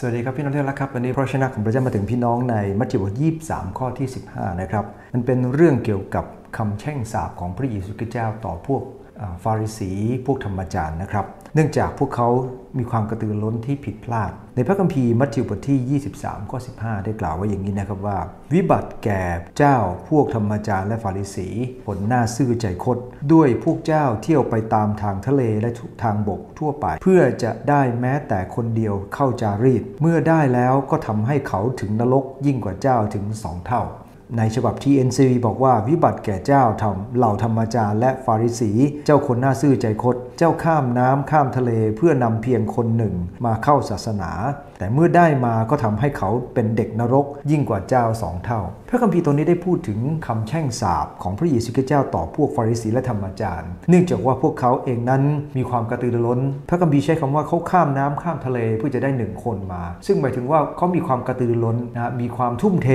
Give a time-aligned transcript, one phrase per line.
[0.00, 6.24] สวัสดีครับพี่น้องที่รักครับวันนี้พระชนะของพระเจ้ามาถึงพี่น้องในมัทธิวบทยี่สามข้อที่ 15 นะครับ มันเป็นเรื่องเกี่ยวกับ
[6.56, 8.82] คำแช่งสาปของพระเยซูคริสต์เจ้าต่อพวก
[9.44, 9.90] ฟาริสี
[10.26, 12.28] พวกธรรมจารย์นะครับ เนื่องจากพวกเขา
[12.78, 18.18] มีความกระตือร้นที่ผิดพลาด ในพระคัมภีร์มัทธิวบทที่ 23ข้อ15 ได้กล่าวไว้อย่างนี้นะครับว่า
[18.52, 19.22] วิบัติแก่
[19.58, 19.76] เจ้า
[20.08, 21.48] พวกธรรมจารย์และฟาริสี
[21.86, 22.98] ผลหน้าซื่อใจคด
[23.32, 25.70] ด้วยพวกเจ้าเที่ยวไปตามทางทะเลและ
[26.02, 33.82] ทางบกทั่วไป เพื่อจะได้แม้แต่คนเดียวเข้าจารีต เมื่อได้แล้วก็ทำให้เขาถึงนรกยิ่งกว่าเจ้าถึงสองเท่า
[34.38, 38.70] ในฉบับที่ NCV บอกว่าวิบัติแก่เจ้าทำเหล่าธรรมจารย์และฟาริสี
[39.06, 43.14] เจ้าคนหน้าซื่อใจคด เจ้าข้ามน้ำข้ามทะเลเพื่อนำเพียงคนหนึ่ง
[43.44, 44.30] มาเข้าศาสนา
[44.78, 55.22] แต่เมื่อได้มาก็ทำให้เขาเป็นเด็กนรก ยิ่งกว่าเจ้าสองเท่า พระคัมภีร์ตรงนี้ได้พูดถึงคำแช่งสาปของพระเยซูคริสต์เจ้าต่อพวกฟาริสีและธรรมจารย์ เนื่องจากว่าพวกเขาเองนั้น
[55.56, 62.90] มีความกระตือรือร้น พระคัมภีร์ใช้คำว่าเขาข้ามน้ำข้ามทะเลเพื่อจะได้หนึ่งคนมา ซึ่งหมายถึงว่าเขามีความกระตือรือร้นนะมีความทุ่มเท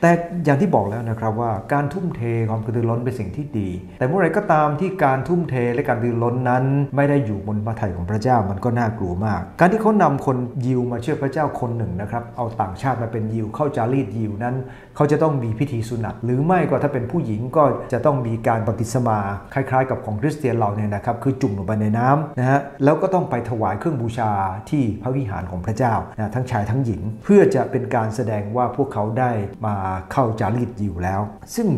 [0.00, 0.10] แต่
[0.44, 6.64] อย่างที่บอกแล้วนะครับว่าการทุ่มเทความกระตือร้นเป็นสิ่งที่ดี แต่เมื่อไรก็ตามที่การทุ่มเทและการกระตือร้นนั้น
[6.96, 14.54] ไม่ได้อยู่บนพระทัยของพระเจ้ามันก็น่ากลัวมาก การที่เขานำคนยิวมาเชื่อพระเจ้าคนหนึ่งนะครับเอาต่างชาติมาเป็นยิวเข้าจารีตยิวนั้น
[14.96, 19.18] เขาจะต้องมีพิธีสุนัตหรือไม่ก็ถ้าเป็นผู้หญิงก็จะต้องมีการปฏิสมา
[19.54, 24.30] คล้าย ๆ กับของคริสเตียนเราเนี่ยนะครับคือจุ่มลงไปในน้ำนะฮะแล้วก็ต้องไปถวายเครื่องบูชา
[24.70, 29.32] ที่พระวิหารของพระเจ้านะทั้งชายทั้งหญิง เพื่อจะเป็นการแสดงว่าพวกเขาได้
[29.66, 29.76] มา
[30.12, 31.20] เข้าจารีตยิวแล้ว
[31.54, 31.68] ซึ่ง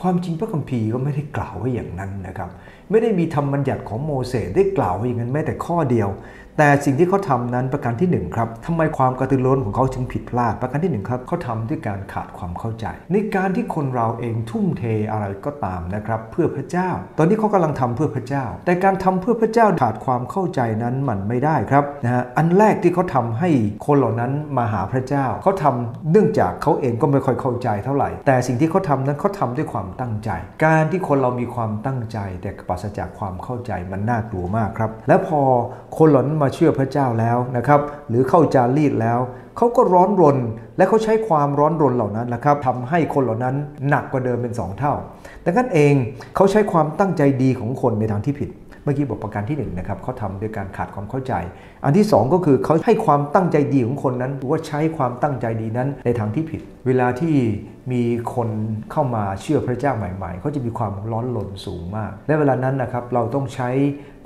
[0.00, 2.50] ความจริงพระคัมภีร์ก็ไม่ได้กล่าวไว้อย่างนั้นนะครับ
[2.90, 6.10] ไม่ได้มีธรรมบัญญัติของโมเสสได้กล่าวไว้อย่างนั้นแม้แต่ข้อเดียว
[6.60, 23.50] แต่สิ่งที่เขาทานั้นประการที่ 1 ครับทำไมความกระตือร้นของเขาถึงผิดพลาด ประการที่ 1 ครับเขาทำด้วยการขาดความเข้าใจ ในการที่คนเราเองทุ่มเทอะไรก็ตามนะครับ เพื่อพระเจ้า ตอนนี้เขากำลังทำเพื่อพระเจ้า แต่การทำเพื่อพระเจ้าขาดความเข้าใจนั้นมันไม่ได้ครับนะฮะอันแรกที่เขาทาให้
[23.86, 30.30] คนเหล่านั้นมาหาพระเจ้าเขาทำเนื่องจากเขาเองก็ไม่ค่อยเข้าใจเท่าไหร่ แต่สิ่งที่เขาทานั้นเขาทาด้วยความตั้งใจ
[30.64, 35.40] การที่คนเรามีความตั้งใจแต่ปราศจากความเข้าใจมันน่ากลัวมากครับ และพอ
[35.98, 39.18] คนเหล่านั้นมาเชื่อพระเจ้าแล้วนะครับ หรือเข้าจารีตแล้ว
[39.56, 40.38] เขาก็ร้อนรน
[40.76, 43.54] และเขาใช้ความร้อนรนเหล่านั้นนะครับทำให้คนเหล่านั้น
[43.88, 44.94] หนักกว่าเดิมเป็น 2 เท่า
[45.44, 45.94] ดังนั้นเอง
[46.36, 48.50] เขาใช้ความตั้งใจดีของคนในทางที่ผิด
[48.82, 51.32] เมื่อกี้บอกประการที่1นนะครับเขาทำด้วยการขาดความเข้าใจ
[51.84, 57.34] อันที่ 2 ก็คือเขาให้ความตั้งใจดีของคนนั้นหรือว่าใช้ความตั้งใจดีนั้นในทางที่ผิด เวลาที่
[57.92, 58.02] มี
[58.34, 58.48] คน
[58.92, 63.70] เข้ามาเชื่อพระเจ้าใหม่ๆเขาจะมีความร้อนรนสูงมาก และเวลานั้นนะครับเราต้องใช้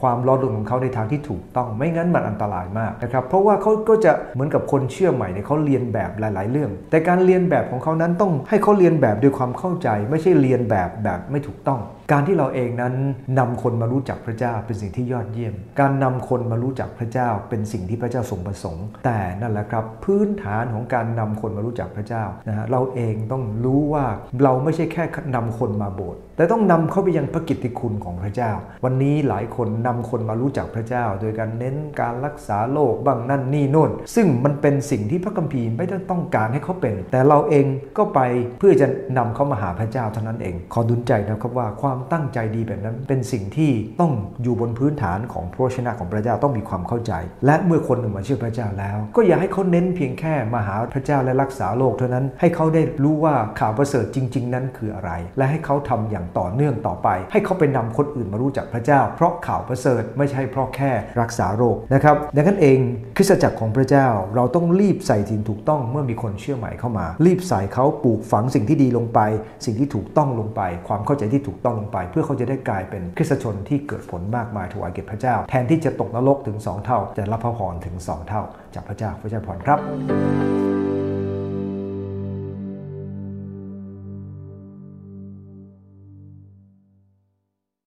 [0.00, 11.80] ความร้อนรนของเขาในทางที่ถูกต้องไม่งั้นมันอันตรายมากนะครับเพราะว่าเขาก็จะเหมือนกับคนเชื่อใหม่เนี่ยเขาเรียนแบบหลาย ๆ เรื่อง แต่การเรียนแบบของเขานั้นต้องให้เขาเรียนแบบด้วยความเข้าใจ ไม่ใช่เรียนแบบแบบไม่ถูกต้อง
[12.12, 12.94] การที่เราเองนั้น
[13.38, 24.04] นำคนมารู้จักพระเจ้าเป็นสิ่งที่ยอดเยี่ยม การนำคนมารู้จักพระเจ้าเป็นสิ่งที่พระเจ้าทรงประสงค์ แต่นั่นแหละครับพื้นฐานของการนำคนมารู้จักพระเจ้านะฮะเราเองต้องรู้ว่า
[24.42, 25.04] เราไม่ใช่แค่
[25.34, 28.50] นำคนมาโบสถ์ แต่ต้องนำเขาไปยังพระกิตติคุณของพระเจ้า
[28.84, 37.66] วันนี้หลายคนนำคนมารู้จักพระเจ้า โดยการเน้นการรักษาโรคบ้างนั่นนี่โน่น ซึ่งมันเป็นสิ่งที่พระคัมภีร์ไม่ได้ต้องการให้เขาเป็น แต่เราเอง
[37.98, 38.20] ก็ไป
[38.58, 38.86] เพื่อจะ
[39.18, 44.12] นำเขามาหาพระเจ้าเท่านั้นเอง ขอดุลใจนะครับว่าความตั้งใจดีแบบนั้นเป็นสิ่งที่ต้อง
[44.42, 47.12] อยู่บนพื้นฐานของพระชนะของพระเจ้าต้องมีความเข้าใจ
[47.46, 62.78] และเมื่อคนหนึ่งมาเชื่อพระเจ้าแล้ว ก็อย่าให้เขาเน้นเพียงแค่มาหาพระเจ้าและรักษาโรคเท่านั้น ให้เขาได้รู้ว่าข่าวประเสริฐจริง ๆ นั้นคืออะไร และให้เขาทำอย่างต่อเนื่องต่อไป ให้เขาไปนำคนอื่นมารู้จักพระเจ้า เพราะข่าวประเสริฐไม่ใช่เพราะแค่รักษาโรคนะครับดังนั้นเอง
[63.16, 69.20] คริสตจักรของพระเจ้า เราต้องรีบใส่สิ่งถูกต้องเมื่อมีคนเชื่อใหม่เข้ามา รีบใส่เขาปลูกฝังสิ่งที่ดีลงไป
[69.64, 78.42] สิ่งที่ถูกต้องลงไป ความเข้าใจที่ถูกต้องลงไป เพื่อเขาจะได้กลายเป็นคริสตชนที่เกิดผลมากมายถวายเกียรติพระเจ้า แทนที่จะตกนรกถึง 2 เท่าจะรับพระพรถึง 2 เท่า
[78.74, 79.78] จากพระเจ้าพระเจ้าพรครับ